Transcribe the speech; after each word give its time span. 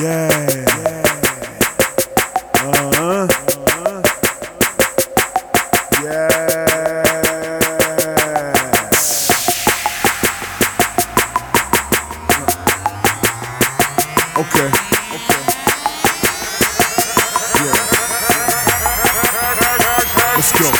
Yeah. 0.00 0.64
Huh. 2.54 3.26
Yeah. 6.02 6.28
Okay. 14.38 14.70
Okay. 15.14 15.42
Let's 20.36 20.52
go. 20.52 20.70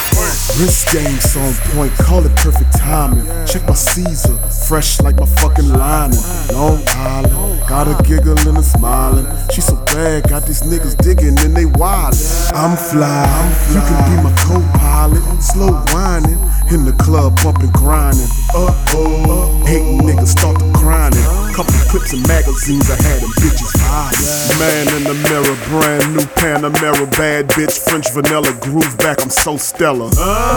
Wrist 0.60 0.88
game's 0.92 1.36
on 1.36 1.54
point, 1.72 1.92
call 1.94 2.24
it 2.24 2.34
perfect 2.36 2.72
timing. 2.78 3.37
Check 3.48 3.66
my 3.66 3.72
Caesar, 3.72 4.36
fresh 4.68 5.00
like 5.00 5.16
my 5.16 5.24
fucking 5.24 5.70
lining. 5.70 6.18
Long 6.52 6.82
Island, 6.88 7.66
got 7.66 7.88
a 7.88 7.96
giggle 8.02 8.38
and 8.38 8.62
smiling. 8.62 9.24
She 9.52 9.62
so 9.62 9.74
bad, 9.86 10.28
got 10.28 10.42
these 10.44 10.60
niggas 10.60 10.98
digging 10.98 11.38
and 11.38 11.56
they 11.56 11.64
wildin'. 11.64 12.52
I'm 12.54 12.76
fly, 12.76 13.24
you 13.72 13.80
can 13.80 14.16
be 14.16 14.22
my 14.22 14.34
co-pilot. 14.36 15.22
Slow 15.42 15.72
whining, 15.94 16.38
in 16.70 16.84
the 16.84 16.92
club 17.00 17.40
bumping 17.42 17.70
grinding. 17.70 18.28
Uh 18.54 18.84
oh, 18.92 19.64
hating 19.66 20.00
niggas 20.00 20.28
start 20.28 20.58
to 20.58 20.70
grinding. 20.74 21.47
Clips 21.88 22.12
and 22.12 22.28
magazines, 22.28 22.90
I 22.90 22.96
had 22.96 23.22
them 23.22 23.30
bitches 23.40 23.72
vibing. 23.80 24.58
Man 24.60 24.88
in 24.96 25.04
the 25.04 25.14
mirror, 25.28 25.56
brand 25.68 26.14
new 26.14 26.20
Panamera, 26.36 27.10
bad 27.12 27.48
bitch, 27.48 27.78
French 27.88 28.12
vanilla, 28.12 28.52
groove 28.60 28.98
back, 28.98 29.22
I'm 29.22 29.30
so 29.30 29.56
stellar. 29.56 30.10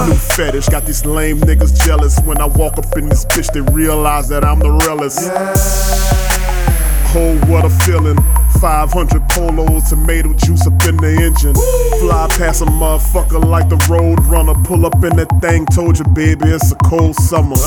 New 0.08 0.16
fetish, 0.16 0.68
got 0.68 0.86
these 0.86 1.06
lame 1.06 1.40
niggas 1.40 1.86
jealous. 1.86 2.20
When 2.22 2.42
I 2.42 2.48
walk 2.48 2.78
up 2.78 2.98
in 2.98 3.08
this 3.08 3.24
bitch, 3.24 3.54
they 3.54 3.62
realize 3.74 4.28
that 4.28 4.44
I'm 4.44 4.60
the 4.60 4.72
realest. 4.72 5.32
Oh, 7.16 7.38
what 7.48 7.64
a 7.64 7.70
feeling. 7.70 8.18
500 8.62 9.28
polos, 9.30 9.90
tomato 9.90 10.34
juice 10.34 10.68
up 10.68 10.86
in 10.86 10.96
the 10.98 11.10
engine. 11.18 11.56
Fly 12.00 12.28
past 12.38 12.62
a 12.62 12.66
motherfucker 12.66 13.44
like 13.44 13.70
the 13.70 13.78
road 13.90 14.24
runner. 14.26 14.54
Pull 14.64 14.86
up 14.86 14.94
in 15.04 15.18
that 15.18 15.34
thing, 15.42 15.66
told 15.66 15.98
you, 15.98 16.06
baby, 16.14 16.46
it's 16.46 16.72
a 16.72 16.76
cold 16.76 17.16
summer. 17.16 17.58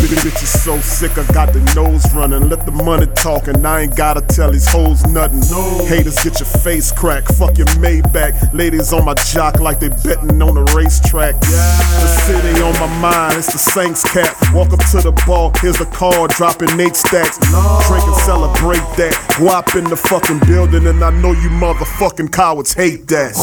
Big 0.00 0.16
bitch 0.24 0.42
is 0.42 0.62
so 0.62 0.80
sick, 0.80 1.18
I 1.18 1.30
got 1.34 1.52
the 1.52 1.60
nose 1.76 2.02
running. 2.14 2.48
Let 2.48 2.64
the 2.64 2.72
money 2.72 3.04
talk, 3.12 3.48
and 3.48 3.60
I 3.66 3.82
ain't 3.82 3.94
gotta 3.94 4.22
tell 4.22 4.50
these 4.50 4.66
hoes 4.66 5.04
nothing. 5.04 5.44
Haters 5.86 6.16
get 6.24 6.40
your 6.40 6.48
face 6.48 6.92
cracked, 6.92 7.34
fuck 7.34 7.58
your 7.58 7.68
Maybach. 7.76 8.54
Ladies 8.54 8.90
on 8.94 9.04
my 9.04 9.14
jock 9.28 9.60
like 9.60 9.80
they 9.80 9.90
betting 10.00 10.40
on 10.40 10.54
the 10.54 10.64
racetrack. 10.72 11.38
The 11.40 12.08
city 12.24 12.62
on 12.62 12.72
my 12.80 12.88
mind, 13.04 13.36
it's 13.36 13.52
the 13.52 13.58
Saints 13.58 14.02
cap. 14.10 14.34
Walk 14.54 14.72
up 14.72 14.80
to 14.96 15.02
the 15.04 15.12
ball, 15.26 15.52
here's 15.60 15.76
the 15.76 15.84
card, 15.92 16.30
dropping 16.30 16.72
eight 16.80 16.96
stacks. 16.96 17.36
Drink 17.36 18.04
and 18.08 18.16
celebrate 18.38 18.86
that. 18.96 19.12
Guap 19.38 19.76
in 19.78 19.84
the 19.84 19.96
fucking 19.96 20.40
building, 20.46 20.86
and 20.86 21.02
I 21.02 21.10
know 21.10 21.32
you 21.32 21.50
motherfucking 21.50 22.32
cowards 22.32 22.72
hate 22.74 23.06
that. 23.08 23.34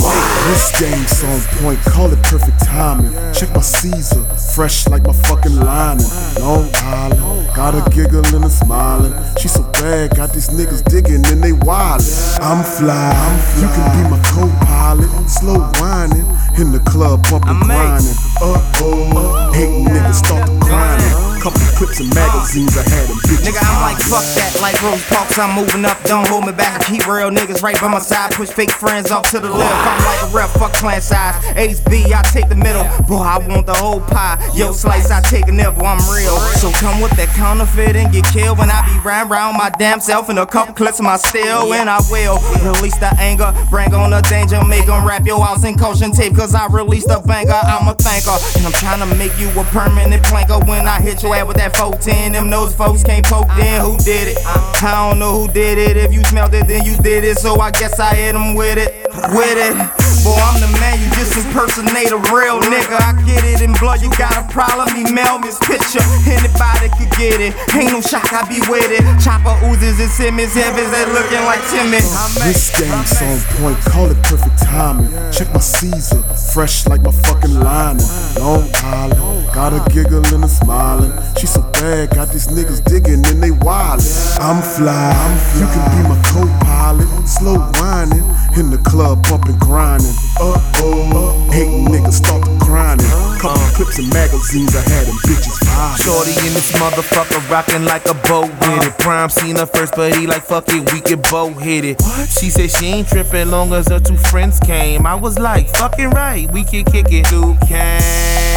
This 0.48 0.72
game's 0.80 1.24
on 1.24 1.40
point, 1.60 1.80
call 1.92 2.12
it 2.12 2.22
perfect 2.24 2.64
timing. 2.64 3.12
Check 3.34 3.54
my 3.54 3.62
Caesar, 3.62 4.24
fresh 4.56 4.88
like 4.88 5.04
my 5.04 5.14
fucking 5.14 5.56
lining. 5.56 6.08
Long 6.40 6.70
Island, 6.76 7.56
got 7.56 7.76
a 7.76 7.82
giggle 7.90 8.26
and 8.36 8.52
smiling. 8.52 9.14
She 9.40 9.48
so 9.48 9.64
bad, 9.74 10.16
got 10.16 10.32
these 10.34 10.50
niggas 10.50 10.84
digging 10.86 11.26
and 11.26 11.44
they 11.44 11.52
wildin'. 11.52 12.40
I'm 12.42 12.64
fly, 12.64 13.12
you 13.60 13.68
can 13.68 13.88
be 13.96 14.10
my 14.10 14.20
co-pilot. 14.24 15.10
Slow 15.30 15.60
whining, 15.80 16.28
in 16.60 16.72
the 16.72 16.80
club 16.88 17.24
bumping 17.30 17.50
I'm 17.50 17.62
grinding. 17.64 18.16
Uh 18.42 18.60
oh, 18.84 19.52
hating 19.54 19.86
niggas 19.86 20.24
start 20.24 20.48
to 20.48 20.54
grinding. 20.60 21.12
Couple 21.42 21.62
clips 21.76 22.00
and 22.00 22.10
magazines, 22.16 22.78
I 22.78 22.84
had 22.88 23.08
them 23.12 23.20
bitches. 23.20 23.44
Nigga, 23.44 23.60
I'm 23.60 23.82
like, 23.84 24.00
fuck 24.08 24.24
that, 24.40 24.52
like 24.64 24.80
Rosa 24.82 25.04
Parks, 25.12 25.38
I'm 25.38 25.54
moving 25.56 25.84
up, 25.84 26.02
don't 26.04 26.28
hold 26.28 26.46
me 26.46 26.52
back. 26.52 26.80
I 26.80 26.84
keep 26.84 27.06
real 27.08 27.30
niggas 27.30 27.62
right 27.62 27.80
by 27.80 27.88
my 27.88 28.00
side, 28.00 28.32
push 28.32 28.50
fake 28.50 28.72
friends 28.72 29.12
off 29.12 29.30
to 29.32 29.40
the 29.40 29.50
left. 29.50 29.76
I'm 29.76 30.00
like 30.08 30.22
a 30.24 30.30
rep, 30.36 30.50
fuck 30.56 30.74
clan 30.74 31.02
size. 31.02 31.36
Ace 31.56 31.80
B, 31.82 32.08
I 32.14 32.24
take 32.32 32.48
the 32.50 32.56
middle. 32.56 32.84
Boy, 33.08 33.22
I 33.22 33.38
want 33.48 33.66
the 33.66 33.76
whole 33.76 34.00
pie. 34.00 34.40
Yo, 34.56 34.72
slice, 34.72 35.12
I 35.12 35.22
take 35.22 35.48
a 35.48 35.52
nibble, 35.52 35.86
I'm 35.86 36.00
real. 36.08 36.38
So 36.64 36.72
come 36.72 37.02
with 37.02 37.12
that 37.20 37.30
counterfeit 37.36 37.96
and 37.96 38.12
get 38.12 38.26
killed 38.32 38.58
when 38.58 38.72
I 38.72 38.80
be 38.88 38.96
riding 39.04 39.32
around 39.32 39.58
my 39.58 39.70
damn 39.78 40.00
self 40.00 40.30
in 40.30 40.38
a 40.38 40.46
couple 40.46 40.74
clips 40.74 41.00
of 41.00 41.06
my 41.06 41.18
steel. 41.18 41.74
And 41.74 41.90
I 41.90 42.00
will 42.10 42.40
release 42.64 42.98
the 42.98 43.12
anger, 43.20 43.52
bring 43.70 43.94
on 43.94 44.12
the 44.12 44.22
danger, 44.32 44.64
make 44.64 44.88
them 44.88 45.06
wrap 45.06 45.26
your 45.26 45.44
house 45.44 45.64
in 45.66 45.76
caution 45.78 46.12
tape, 46.12 46.36
cause 46.36 46.56
I 46.56 46.68
release 46.68 47.06
the 47.06 47.22
banger. 47.26 47.52
I'm 47.52 47.88
a 47.88 47.96
thanker, 47.96 48.40
and 48.58 48.66
I'm 48.66 48.74
trying 48.74 49.04
to 49.04 49.10
make 49.18 49.38
you 49.40 49.50
a 49.60 49.64
permanent 49.76 50.24
planker 50.24 50.66
when 50.68 50.88
I 50.88 51.02
hit 51.02 51.22
your 51.22 51.36
ass 51.36 51.48
with 51.48 51.58
that 51.58 51.65
410. 51.74 52.34
Them 52.34 52.50
nose 52.50 52.76
folks 52.76 53.04
can't 53.04 53.26
poke 53.26 53.50
in. 53.58 53.82
Who 53.82 53.98
did 53.98 54.28
it? 54.30 54.38
I 54.46 55.10
don't 55.10 55.20
know 55.20 55.40
who 55.40 55.48
did 55.48 55.78
it. 55.78 55.96
If 55.98 56.14
you 56.14 56.24
smelled 56.26 56.54
it, 56.54 56.68
then 56.68 56.86
you 56.86 56.98
did 56.98 57.24
it. 57.24 57.38
So 57.38 57.60
I 57.60 57.72
guess 57.72 58.00
I 58.00 58.14
hit 58.14 58.34
them 58.34 58.56
with 58.56 58.78
it. 58.78 59.08
With 59.34 59.58
it. 59.58 60.05
Boy, 60.26 60.34
I'm 60.42 60.58
the 60.58 60.66
man, 60.82 60.98
you 60.98 61.06
just 61.14 61.38
impersonate 61.38 62.10
a 62.10 62.18
real 62.34 62.58
nigga. 62.66 62.98
I 62.98 63.14
get 63.30 63.46
it 63.46 63.62
in 63.62 63.78
blood, 63.78 64.02
you 64.02 64.10
got 64.18 64.34
a 64.34 64.44
problem, 64.50 64.90
email 64.98 65.38
me 65.38 65.54
this 65.54 65.62
picture. 65.62 66.02
Anybody 66.26 66.90
could 66.98 67.14
get 67.14 67.38
it. 67.38 67.54
Ain't 67.78 67.94
no 67.94 68.02
shock, 68.02 68.34
I 68.34 68.42
be 68.50 68.58
with 68.66 68.90
it. 68.90 69.06
Chopper 69.22 69.54
oozes 69.70 70.02
and 70.02 70.10
Simmons, 70.10 70.58
heavens, 70.58 70.90
they 70.90 71.06
looking 71.14 71.46
like 71.46 71.62
Timmy. 71.70 72.02
Uh, 72.02 72.42
this 72.42 72.74
game's 72.74 73.14
on 73.22 73.38
point, 73.62 73.78
call 73.86 74.10
it 74.10 74.18
perfect 74.26 74.58
timing. 74.66 75.14
Check 75.30 75.54
my 75.54 75.62
Caesar, 75.62 76.24
fresh 76.58 76.88
like 76.88 77.06
my 77.06 77.14
fucking 77.14 77.54
lining. 77.62 78.10
Long 78.42 78.66
Island, 78.82 79.54
got 79.54 79.78
a 79.78 79.82
giggle 79.94 80.26
and 80.34 80.44
a 80.44 80.50
smiling. 80.50 81.14
She 81.38 81.46
so 81.46 81.62
bad, 81.78 82.10
got 82.18 82.34
these 82.34 82.48
niggas 82.48 82.84
digging 82.84 83.22
and 83.30 83.44
they 83.46 83.54
wildin'. 83.54 84.42
I'm 84.42 84.58
fly, 84.74 85.14
you 85.62 85.70
can 85.70 85.86
be 85.94 86.10
my 86.10 86.18
co-pilot. 86.34 86.75
Slow 86.86 87.58
whining, 87.82 88.22
in 88.56 88.70
the 88.70 88.80
club 88.86 89.24
bumping 89.24 89.58
grinding. 89.58 90.14
Uh, 90.40 90.54
uh, 90.54 90.54
uh 90.54 91.18
oh, 91.18 91.50
hating 91.52 91.86
niggas 91.86 92.14
start 92.14 92.46
to 92.46 92.56
grinding. 92.60 93.08
Couple 93.42 93.60
uh. 93.60 93.72
clips 93.74 93.98
and 93.98 94.14
magazines, 94.14 94.76
I 94.76 94.82
had 94.82 95.08
them 95.08 95.16
bitches 95.26 95.58
vibing. 95.66 96.06
Shorty 96.06 96.48
in 96.48 96.54
this 96.54 96.72
motherfucker 96.74 97.42
rockin' 97.50 97.86
like 97.86 98.06
a 98.06 98.14
boat 98.30 98.52
with 98.62 98.86
it. 98.86 98.96
Prime 99.00 99.30
seen 99.30 99.56
her 99.56 99.66
first, 99.66 99.96
but 99.96 100.16
he 100.16 100.28
like 100.28 100.44
fuck 100.44 100.66
it, 100.68 100.94
we 100.94 101.02
can 101.02 101.22
both 101.32 101.60
hit 101.60 101.86
it. 101.86 102.00
She 102.30 102.52
said 102.52 102.70
she 102.70 102.86
ain't 102.86 103.08
trippin' 103.08 103.50
long 103.50 103.74
as 103.74 103.88
her 103.88 104.00
two 104.00 104.18
friends 104.18 104.60
came. 104.60 105.08
I 105.08 105.16
was 105.16 105.40
like, 105.40 105.76
fucking 105.76 106.12
right, 106.12 106.52
we 106.52 106.64
can 106.64 106.86
kick 106.86 107.08
it. 107.10 107.32
Luke 107.32 107.58
came. 107.68 108.55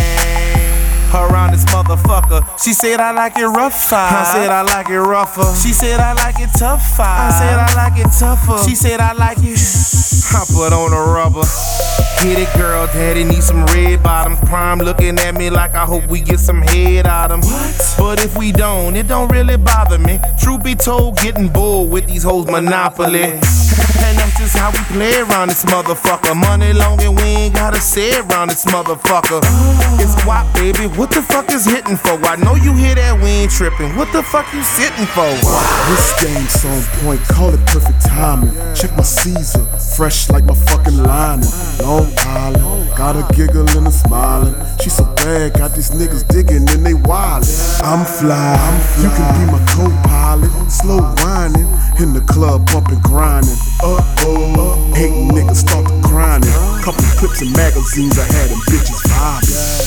On 1.15 1.51
this 1.51 1.65
motherfucker. 1.67 2.45
She 2.63 2.75
said 2.75 3.01
I 3.01 3.13
like 3.13 3.37
it 3.39 3.47
rough. 3.47 3.93
I 3.93 4.25
said 4.25 4.51
I 4.51 4.61
like 4.63 4.91
it 4.91 4.99
rougher. 5.01 5.43
She 5.57 5.73
said 5.73 6.01
I 6.01 6.13
like 6.13 6.39
it 6.39 6.51
tough. 6.59 7.01
I 7.01 7.31
said 7.31 7.59
I 7.59 7.75
like 7.75 7.99
it 7.99 8.11
tougher. 8.19 8.59
She 8.69 8.75
said 8.75 9.01
I 9.01 9.13
like 9.15 9.39
it. 9.41 9.59
I 10.35 10.45
put 10.53 10.73
on 10.75 10.93
a 10.93 11.13
rubber. 11.13 11.43
Get 12.23 12.39
it, 12.39 12.55
girl. 12.59 12.87
Daddy 12.89 13.25
need 13.25 13.43
some 13.43 13.65
red 13.67 14.03
bottoms. 14.03 14.39
Prime 14.49 14.81
looking 14.81 15.19
at 15.19 15.35
me 15.35 15.49
like 15.49 15.75
I 15.75 15.87
hope 15.87 16.07
we 16.09 16.21
get 16.21 16.41
some 16.41 16.61
head 16.61 17.07
out 17.07 17.31
'em. 17.31 17.41
What? 17.41 17.95
But 17.99 18.23
if 18.23 18.37
we 18.37 18.53
don't, 18.53 18.95
it 18.95 19.09
don't 19.09 19.29
really 19.33 19.57
bother 19.57 19.99
me. 19.99 20.21
Truth 20.43 20.63
be 20.63 20.75
told, 20.75 21.17
getting 21.17 21.49
bored 21.49 21.91
with 21.91 22.07
these 22.07 22.23
hoes 22.25 22.47
monopoly. 22.47 23.41
And 24.05 24.19
that's 24.19 24.39
just 24.39 24.57
how 24.57 24.71
we 24.71 24.79
play 24.93 25.21
around 25.21 25.49
this 25.49 25.65
motherfucker. 25.65 26.35
Money 26.37 26.73
long 26.73 27.01
and 27.03 27.17
we 27.17 27.23
ain't 27.23 27.55
gotta 27.55 27.81
say 27.81 28.19
around 28.19 28.49
this 28.49 28.65
motherfucker. 28.67 29.41
It's 30.01 30.15
WAP, 30.27 30.47
baby. 30.55 30.87
What 30.99 31.11
the 31.11 31.23
fuck 31.23 31.51
is 31.51 31.65
hitting 31.65 31.97
for? 31.97 32.19
I 32.25 32.37
know 32.37 32.55
you 32.55 32.75
hear 32.75 32.95
that, 32.95 33.21
we 33.21 33.29
ain't 33.45 33.53
tripping. 33.53 33.97
What 33.97 34.13
the 34.13 34.23
fuck 34.23 34.53
you 34.53 34.63
sitting 34.63 35.07
for? 35.17 35.29
This 35.89 36.07
game's 36.21 36.65
on 36.65 36.83
point, 37.01 37.21
call 37.29 37.55
it 37.55 37.65
perfect 37.67 38.01
timing. 38.05 38.53
Check 38.75 38.97
my 38.97 39.03
Caesar, 39.03 39.65
fresh 39.97 40.29
like 40.31 40.45
my 40.45 40.55
fucking 40.55 41.03
lining. 41.03 41.49
Long 41.83 42.13
Island, 42.19 42.97
got 42.97 43.17
a 43.17 43.25
giggle 43.35 43.69
and 43.77 43.87
a 43.87 43.93
smiling. 43.93 44.55
She 44.81 44.91
so 44.91 45.05
bad, 45.17 45.55
got 45.55 45.73
these 45.73 45.91
niggas 45.91 46.27
digging 46.29 46.69
and 46.69 46.85
they 46.85 46.95
wildin'. 46.95 47.81
I'm 47.83 48.05
fly, 48.05 48.57
you 49.03 49.09
can 49.11 49.29
be 49.39 49.53
my 49.53 49.65
co-pilot. 49.73 50.51
Slow 50.71 51.01
whining, 51.25 51.69
in 52.01 52.13
the 52.13 52.21
club 52.29 52.67
bumping 52.67 53.01
grinding. 53.01 53.57
Uh 53.81 54.03
oh, 54.27 54.93
hating 54.97 55.29
niggas 55.29 55.59
start 55.59 55.87
to 55.87 55.93
grinding. 56.03 56.51
Couple 56.83 57.05
clips 57.17 57.43
and 57.43 57.53
magazines, 57.53 58.19
I 58.19 58.25
had 58.25 58.51
them 58.51 58.59
bitches 58.67 59.01
vibing. 59.07 59.78